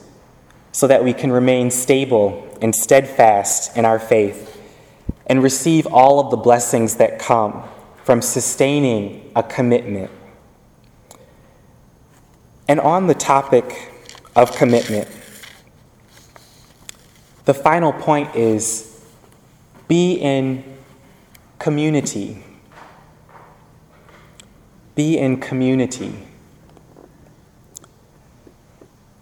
so 0.71 0.88
that 0.88 1.04
we 1.04 1.13
can 1.13 1.32
remain 1.32 1.71
stable 1.71 2.58
and 2.62 2.74
steadfast 2.74 3.76
in 3.76 3.86
our 3.86 4.00
faith 4.00 4.62
and 5.28 5.43
receive 5.43 5.88
all 5.88 6.19
of 6.19 6.32
the 6.32 6.38
blessings 6.38 6.95
that 6.95 7.19
come 7.19 7.63
from 8.04 8.21
sustaining 8.21 9.32
a 9.36 9.43
commitment. 9.43 10.12
And 12.67 12.80
on 12.80 13.08
the 13.08 13.13
topic 13.13 13.91
of 14.36 14.56
commitment, 14.56 15.10
the 17.45 17.54
final 17.54 17.91
point 17.91 18.36
is 18.36 19.04
be 19.88 20.13
in 20.13 20.63
community. 21.60 22.43
Be 24.95 25.17
in 25.17 25.39
community. 25.39 26.27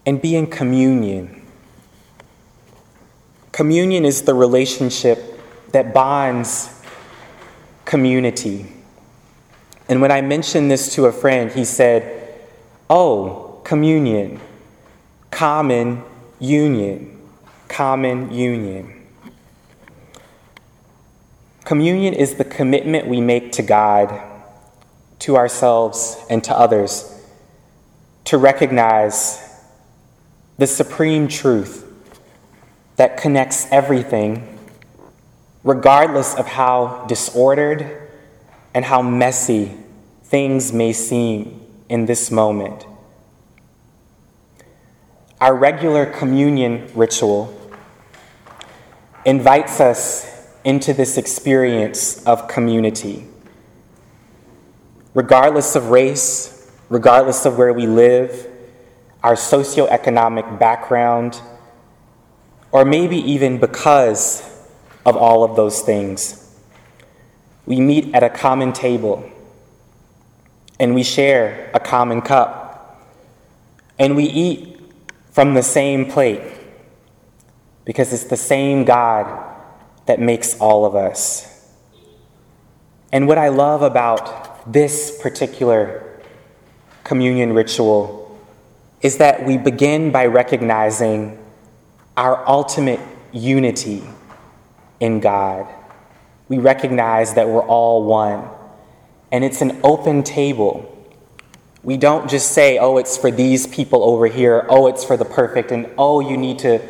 And 0.06 0.22
be 0.22 0.36
in 0.36 0.48
communion. 0.48 1.42
Communion 3.52 4.06
is 4.06 4.24
the 4.24 4.34
relationship 4.34 5.40
that 5.72 5.94
bonds 5.94 6.82
community. 7.86 8.66
And 9.88 10.02
when 10.02 10.12
I 10.12 10.22
mentioned 10.22 10.70
this 10.70 10.94
to 10.96 11.08
a 11.08 11.12
friend, 11.12 11.52
he 11.52 11.66
said, 11.66 12.38
Oh, 12.90 13.62
communion, 13.64 14.40
common 15.32 16.04
union, 16.40 17.20
common 17.68 18.32
union. 18.32 19.08
Communion 21.66 22.14
is 22.14 22.36
the 22.36 22.46
commitment 22.46 23.08
we 23.08 23.22
make 23.22 23.52
to 23.54 23.62
God, 23.62 24.10
to 25.20 25.36
ourselves, 25.36 26.18
and 26.30 26.44
to 26.44 26.58
others 26.58 27.16
to 28.30 28.38
recognize 28.38 29.42
the 30.60 30.68
supreme 30.68 31.28
truth 31.28 31.84
that 32.96 33.18
connects 33.18 33.66
everything, 33.72 34.60
regardless 35.64 36.36
of 36.36 36.46
how 36.46 37.06
disordered 37.08 38.08
and 38.76 38.86
how 38.86 39.02
messy 39.02 39.76
things 40.26 40.72
may 40.72 40.94
seem 40.94 41.66
in 41.90 42.06
this 42.06 42.30
moment. 42.30 42.86
Our 45.42 45.56
regular 45.56 46.06
communion 46.06 46.92
ritual 46.94 47.52
invites 49.26 49.80
us 49.80 50.48
into 50.64 50.94
this 50.94 51.18
experience 51.18 52.24
of 52.26 52.48
community. 52.48 53.26
Regardless 55.14 55.76
of 55.76 55.90
race, 55.90 56.72
regardless 56.90 57.46
of 57.46 57.58
where 57.58 57.74
we 57.74 57.88
live, 57.88 58.48
our 59.24 59.36
socioeconomic 59.36 60.60
background, 60.60 61.42
or 62.72 62.86
maybe 62.86 63.18
even 63.18 63.60
because 63.60 64.48
of 65.06 65.18
all 65.18 65.44
of 65.44 65.56
those 65.56 65.82
things. 65.82 66.46
We 67.66 67.80
meet 67.80 68.14
at 68.14 68.24
a 68.24 68.30
common 68.30 68.74
table 68.74 69.30
and 70.80 70.96
we 70.96 71.04
share 71.04 71.70
a 71.74 71.80
common 71.80 72.22
cup 72.22 73.06
and 73.98 74.16
we 74.16 74.26
eat 74.26 74.80
from 75.32 75.54
the 75.54 75.64
same 75.64 76.06
plate 76.10 76.42
because 77.86 78.14
it's 78.14 78.26
the 78.26 78.38
same 78.38 78.86
God 78.86 79.56
that 80.06 80.20
makes 80.20 80.58
all 80.60 80.86
of 80.86 80.96
us. 80.96 81.46
And 83.12 83.28
what 83.28 83.38
I 83.38 83.50
love 83.50 83.82
about 83.82 84.49
this 84.72 85.20
particular 85.22 86.22
communion 87.04 87.54
ritual 87.54 88.40
is 89.02 89.18
that 89.18 89.46
we 89.46 89.58
begin 89.58 90.12
by 90.12 90.26
recognizing 90.26 91.38
our 92.16 92.48
ultimate 92.48 93.00
unity 93.32 94.04
in 95.00 95.20
God. 95.20 95.68
We 96.50 96.60
recognize 96.60 97.34
that 97.34 97.48
we're 97.48 97.66
all 97.66 98.04
one. 98.04 98.48
And 99.32 99.44
it's 99.44 99.62
an 99.62 99.80
open 99.84 100.24
table. 100.24 100.86
We 101.82 101.98
don't 101.98 102.30
just 102.30 102.52
say, 102.52 102.78
oh, 102.78 102.98
it's 102.98 103.18
for 103.18 103.32
these 103.32 103.66
people 103.66 104.04
over 104.04 104.28
here, 104.28 104.66
oh, 104.70 104.88
it's 104.88 105.04
for 105.04 105.16
the 105.16 105.26
perfect, 105.26 105.72
and 105.72 105.90
oh, 105.98 106.20
you 106.20 106.36
need 106.36 106.60
to 106.60 106.82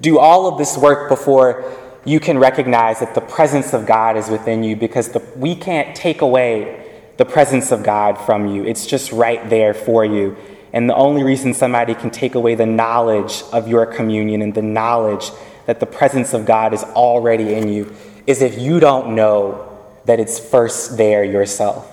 do 0.00 0.18
all 0.18 0.48
of 0.48 0.58
this 0.58 0.76
work 0.76 1.08
before 1.08 1.72
you 2.04 2.18
can 2.18 2.38
recognize 2.38 2.98
that 3.00 3.14
the 3.14 3.20
presence 3.20 3.72
of 3.72 3.86
God 3.86 4.16
is 4.16 4.28
within 4.28 4.64
you 4.64 4.74
because 4.74 5.10
the, 5.10 5.20
we 5.36 5.54
can't 5.54 5.94
take 5.94 6.20
away 6.20 6.82
the 7.22 7.30
presence 7.30 7.70
of 7.70 7.84
God 7.84 8.18
from 8.18 8.48
you. 8.48 8.64
It's 8.64 8.84
just 8.84 9.12
right 9.12 9.48
there 9.48 9.74
for 9.74 10.04
you. 10.04 10.36
And 10.72 10.90
the 10.90 10.96
only 10.96 11.22
reason 11.22 11.54
somebody 11.54 11.94
can 11.94 12.10
take 12.10 12.34
away 12.34 12.56
the 12.56 12.66
knowledge 12.66 13.44
of 13.52 13.68
your 13.68 13.86
communion 13.86 14.42
and 14.42 14.52
the 14.52 14.62
knowledge 14.62 15.30
that 15.66 15.78
the 15.78 15.86
presence 15.86 16.34
of 16.34 16.44
God 16.46 16.74
is 16.74 16.82
already 16.82 17.54
in 17.54 17.68
you 17.68 17.94
is 18.26 18.42
if 18.42 18.58
you 18.58 18.80
don't 18.80 19.14
know 19.14 19.68
that 20.06 20.18
it's 20.18 20.40
first 20.40 20.96
there 20.96 21.22
yourself. 21.22 21.88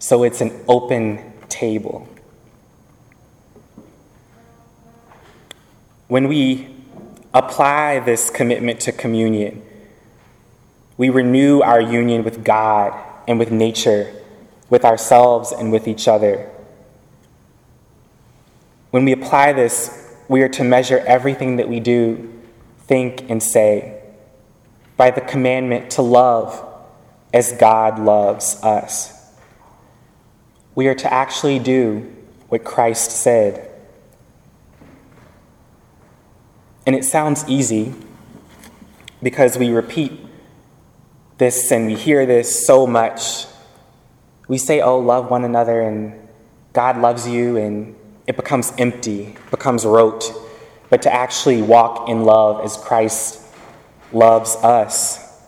So 0.00 0.24
it's 0.24 0.40
an 0.40 0.64
open 0.66 1.34
table. 1.48 2.08
When 6.08 6.26
we 6.26 6.74
apply 7.32 8.00
this 8.00 8.28
commitment 8.28 8.80
to 8.80 8.90
communion, 8.90 9.62
we 10.96 11.10
renew 11.10 11.60
our 11.60 11.80
union 11.80 12.24
with 12.24 12.42
God 12.42 12.92
and 13.28 13.38
with 13.38 13.52
nature, 13.52 14.12
with 14.72 14.86
ourselves 14.86 15.52
and 15.52 15.70
with 15.70 15.86
each 15.86 16.08
other. 16.08 16.48
When 18.90 19.04
we 19.04 19.12
apply 19.12 19.52
this, 19.52 20.16
we 20.28 20.40
are 20.40 20.48
to 20.48 20.64
measure 20.64 20.98
everything 21.00 21.56
that 21.56 21.68
we 21.68 21.78
do, 21.78 22.32
think, 22.78 23.28
and 23.28 23.42
say 23.42 24.02
by 24.96 25.10
the 25.10 25.20
commandment 25.20 25.90
to 25.90 26.00
love 26.02 26.64
as 27.34 27.52
God 27.52 27.98
loves 27.98 28.62
us. 28.62 29.30
We 30.74 30.88
are 30.88 30.94
to 30.94 31.12
actually 31.12 31.58
do 31.58 32.10
what 32.48 32.64
Christ 32.64 33.10
said. 33.10 33.70
And 36.86 36.96
it 36.96 37.04
sounds 37.04 37.44
easy 37.46 37.92
because 39.22 39.58
we 39.58 39.68
repeat 39.68 40.12
this 41.36 41.70
and 41.70 41.86
we 41.86 41.94
hear 41.94 42.24
this 42.24 42.66
so 42.66 42.86
much. 42.86 43.51
We 44.52 44.58
say, 44.58 44.82
oh, 44.82 44.98
love 44.98 45.30
one 45.30 45.44
another 45.44 45.80
and 45.80 46.28
God 46.74 46.98
loves 46.98 47.26
you, 47.26 47.56
and 47.56 47.96
it 48.26 48.36
becomes 48.36 48.70
empty, 48.76 49.34
becomes 49.50 49.86
rote. 49.86 50.30
But 50.90 51.00
to 51.02 51.10
actually 51.10 51.62
walk 51.62 52.10
in 52.10 52.24
love 52.24 52.62
as 52.62 52.76
Christ 52.76 53.40
loves 54.12 54.56
us 54.56 55.42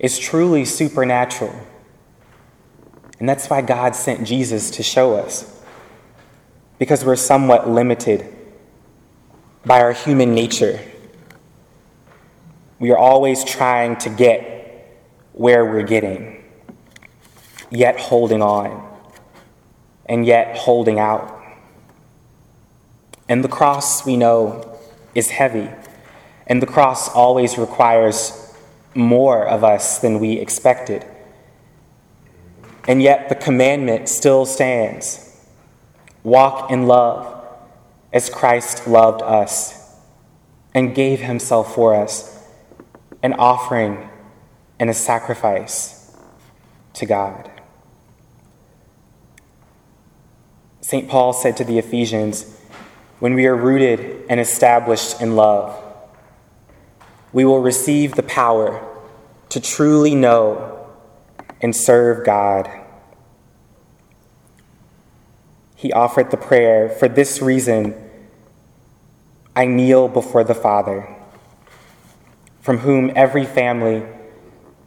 is 0.00 0.18
truly 0.18 0.64
supernatural. 0.64 1.54
And 3.20 3.28
that's 3.28 3.48
why 3.48 3.62
God 3.62 3.94
sent 3.94 4.26
Jesus 4.26 4.72
to 4.72 4.82
show 4.82 5.14
us. 5.14 5.62
Because 6.80 7.04
we're 7.04 7.14
somewhat 7.14 7.70
limited 7.70 8.26
by 9.64 9.80
our 9.80 9.92
human 9.92 10.34
nature. 10.34 10.80
We 12.80 12.90
are 12.90 12.98
always 12.98 13.44
trying 13.44 13.98
to 13.98 14.10
get 14.10 14.98
where 15.32 15.64
we're 15.64 15.86
getting, 15.86 16.43
yet 17.70 17.98
holding 17.98 18.42
on, 18.42 18.98
and 20.06 20.26
yet 20.26 20.56
holding 20.56 20.98
out. 20.98 21.42
And 23.28 23.42
the 23.42 23.48
cross, 23.48 24.04
we 24.04 24.16
know, 24.16 24.78
is 25.14 25.30
heavy. 25.30 25.70
And 26.46 26.60
the 26.60 26.66
cross 26.66 27.08
always 27.08 27.56
requires 27.56 28.54
more 28.94 29.46
of 29.46 29.64
us 29.64 29.98
than 29.98 30.20
we 30.20 30.34
expected. 30.34 31.04
And 32.86 33.02
yet 33.02 33.28
the 33.28 33.34
commandment 33.34 34.08
still 34.08 34.44
stands 34.44 35.20
walk 36.22 36.70
in 36.70 36.86
love 36.86 37.46
as 38.12 38.30
Christ 38.30 38.86
loved 38.86 39.22
us 39.22 39.98
and 40.72 40.94
gave 40.94 41.20
himself 41.20 41.74
for 41.74 41.94
us, 41.94 42.48
an 43.22 43.34
offering 43.34 44.08
and 44.78 44.90
a 44.90 44.94
sacrifice 44.94 46.16
to 46.94 47.06
God. 47.06 47.50
St. 50.94 51.08
Paul 51.08 51.32
said 51.32 51.56
to 51.56 51.64
the 51.64 51.76
Ephesians, 51.76 52.56
when 53.18 53.34
we 53.34 53.46
are 53.46 53.56
rooted 53.56 54.26
and 54.28 54.38
established 54.38 55.20
in 55.20 55.34
love, 55.34 55.76
we 57.32 57.44
will 57.44 57.58
receive 57.58 58.14
the 58.14 58.22
power 58.22 58.80
to 59.48 59.58
truly 59.58 60.14
know 60.14 60.86
and 61.60 61.74
serve 61.74 62.24
God. 62.24 62.70
He 65.74 65.92
offered 65.92 66.30
the 66.30 66.36
prayer, 66.36 66.88
For 66.88 67.08
this 67.08 67.42
reason, 67.42 67.96
I 69.56 69.64
kneel 69.64 70.06
before 70.06 70.44
the 70.44 70.54
Father, 70.54 71.12
from 72.60 72.78
whom 72.78 73.10
every 73.16 73.46
family 73.46 74.04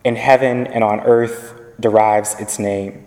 in 0.06 0.16
heaven 0.16 0.68
and 0.68 0.86
on 0.86 1.02
earth 1.02 1.54
derives 1.82 2.40
its 2.40 2.60
name. 2.60 3.07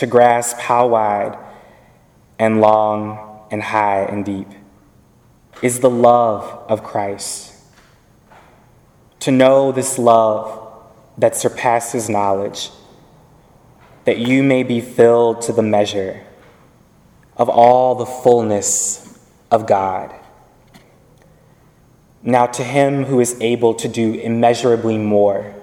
to 0.00 0.06
grasp 0.06 0.56
how 0.56 0.86
wide 0.86 1.36
and 2.38 2.58
long 2.58 3.46
and 3.50 3.62
high 3.62 4.00
and 4.00 4.24
deep 4.24 4.48
is 5.60 5.80
the 5.80 5.90
love 5.90 6.42
of 6.70 6.82
Christ. 6.82 7.54
To 9.20 9.30
know 9.30 9.72
this 9.72 9.98
love 9.98 10.72
that 11.18 11.36
surpasses 11.36 12.08
knowledge, 12.08 12.70
that 14.06 14.16
you 14.16 14.42
may 14.42 14.62
be 14.62 14.80
filled 14.80 15.42
to 15.42 15.52
the 15.52 15.62
measure 15.62 16.24
of 17.36 17.50
all 17.50 17.94
the 17.94 18.06
fullness 18.06 19.18
of 19.50 19.66
God. 19.66 20.14
Now, 22.22 22.46
to 22.46 22.64
him 22.64 23.04
who 23.04 23.20
is 23.20 23.38
able 23.38 23.74
to 23.74 23.86
do 23.86 24.14
immeasurably 24.14 24.96
more 24.96 25.54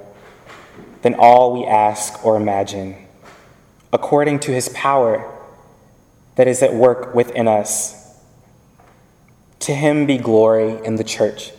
than 1.01 1.15
all 1.15 1.53
we 1.53 1.65
ask 1.65 2.23
or 2.23 2.37
imagine 2.37 3.06
according 3.91 4.39
to 4.39 4.51
his 4.51 4.69
power 4.69 5.33
that 6.35 6.47
is 6.47 6.61
at 6.61 6.73
work 6.73 7.15
within 7.15 7.47
us. 7.47 7.95
To 9.59 9.73
him 9.73 10.05
be 10.05 10.17
glory 10.17 10.83
in 10.85 10.95
the 10.95 11.03
church 11.03 11.51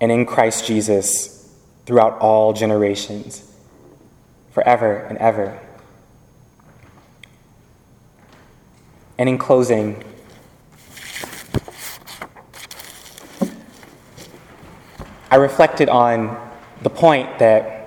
and 0.00 0.10
in 0.10 0.26
Christ 0.26 0.66
Jesus 0.66 1.54
throughout 1.86 2.18
all 2.18 2.52
generations, 2.52 3.50
forever 4.52 4.96
and 4.96 5.18
ever. 5.18 5.60
And 9.18 9.28
in 9.28 9.38
closing, 9.38 10.02
I 15.30 15.36
reflected 15.36 15.88
on 15.88 16.40
the 16.82 16.90
point 16.90 17.38
that 17.38 17.83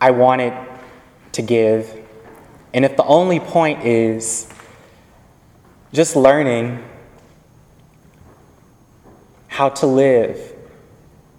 I 0.00 0.10
wanted 0.12 0.54
to 1.32 1.42
give. 1.42 1.94
And 2.72 2.84
if 2.84 2.96
the 2.96 3.04
only 3.04 3.40
point 3.40 3.84
is 3.84 4.48
just 5.92 6.16
learning 6.16 6.84
how 9.48 9.70
to 9.70 9.86
live 9.86 10.54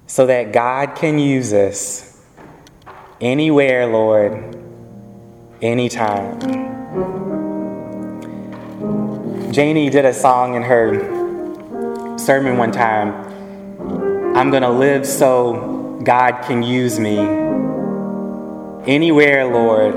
so 0.08 0.26
that 0.26 0.52
God 0.52 0.96
can 0.96 1.20
use 1.20 1.54
us 1.54 2.22
anywhere, 3.22 3.86
Lord, 3.86 4.58
anytime. 5.62 6.40
Janie 9.52 9.90
did 9.90 10.06
a 10.06 10.14
song 10.14 10.56
in 10.56 10.64
her 10.64 12.18
sermon 12.18 12.58
one 12.58 12.72
time 12.72 13.30
I'm 14.36 14.52
going 14.52 14.64
to 14.64 14.70
live 14.70 15.06
so 15.06 16.00
God 16.04 16.44
can 16.44 16.62
use 16.62 17.00
me 17.00 17.49
anywhere, 18.88 19.46
Lord, 19.46 19.96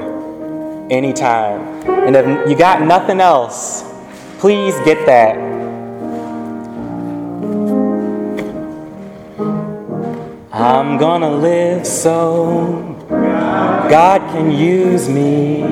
anytime. 0.91 1.61
And 1.87 2.17
if 2.17 2.49
you 2.49 2.57
got 2.57 2.83
nothing 2.83 3.21
else, 3.21 3.85
please 4.39 4.75
get 4.85 5.07
that. 5.07 5.37
I'm 10.53 10.99
gonna 10.99 11.31
live 11.31 11.87
so 11.87 12.97
God 13.09 14.21
can 14.33 14.51
use 14.51 15.09
me 15.09 15.63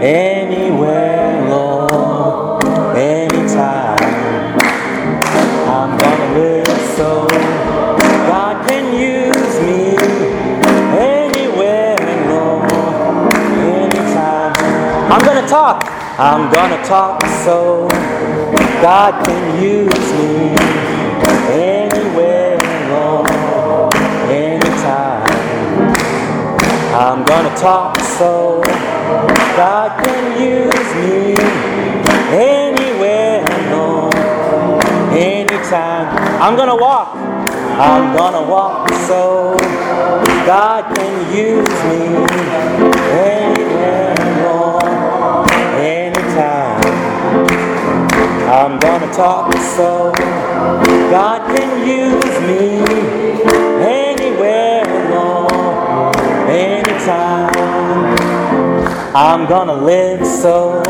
anywhere, 0.00 1.48
Lord, 1.48 2.55
talk. 15.46 15.86
I'm 16.18 16.50
gonna 16.52 16.82
talk 16.84 17.22
so 17.44 17.88
God 18.82 19.24
can 19.24 19.62
use 19.62 20.12
me 20.18 20.54
anywhere, 21.52 22.58
Lord, 22.90 23.94
anytime. 24.28 25.26
I'm 26.94 27.24
gonna 27.24 27.54
talk 27.56 27.98
so 28.18 28.60
God 29.56 30.02
can 30.02 30.40
use 30.40 30.90
me 31.04 31.34
anywhere, 32.32 33.44
Lord, 33.70 34.14
anytime. 35.14 36.06
I'm 36.42 36.56
gonna 36.56 36.76
walk. 36.76 37.14
I'm 37.78 38.16
gonna 38.16 38.42
walk 38.50 38.88
so 39.06 39.54
God 40.46 40.96
can 40.96 41.14
use 41.36 41.68
me 41.90 42.02
anywhere, 43.12 44.15
I'm 48.56 48.78
gonna 48.78 49.12
talk 49.12 49.52
so 49.76 50.10
God 51.10 51.54
can 51.54 51.86
use 51.86 52.40
me 52.48 52.80
anywhere, 53.84 54.82
Lord, 55.10 56.16
anytime. 56.48 58.16
I'm 59.14 59.46
gonna 59.46 59.74
live 59.74 60.26
so 60.26 60.82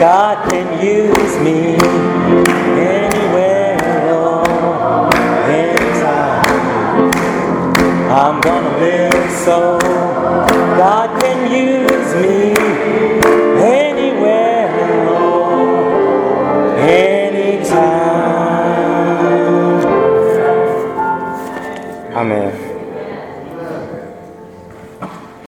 God 0.00 0.50
can 0.50 0.82
use 0.82 1.38
me 1.40 1.76
anywhere, 2.80 3.76
Lord, 4.10 5.14
anytime. 5.50 7.10
I'm 8.10 8.40
gonna 8.40 8.78
live 8.78 9.30
so 9.44 9.78
God 10.78 11.20
can 11.20 11.52
use 11.52 12.14
me 12.14 12.59